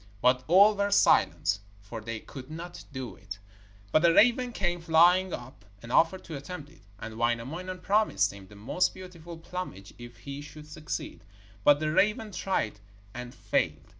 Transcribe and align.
But 0.19 0.43
all 0.47 0.75
were 0.75 0.89
silent, 0.89 1.59
for 1.79 2.01
they 2.01 2.19
could 2.21 2.49
not 2.49 2.85
do 2.91 3.15
it. 3.15 3.37
But 3.91 4.03
a 4.03 4.11
raven 4.11 4.51
came 4.51 4.81
flying 4.81 5.31
up 5.31 5.63
and 5.83 5.91
offered 5.91 6.23
to 6.23 6.35
attempt 6.35 6.71
it, 6.71 6.81
and 6.97 7.19
Wainamoinen 7.19 7.81
promised 7.83 8.33
him 8.33 8.47
the 8.47 8.55
most 8.55 8.95
beautiful 8.95 9.37
plumage 9.37 9.93
if 9.99 10.17
he 10.17 10.41
should 10.41 10.65
succeed, 10.67 11.23
but 11.63 11.79
the 11.79 11.91
raven 11.91 12.31
tried 12.31 12.79
and 13.13 13.35
failed. 13.35 13.89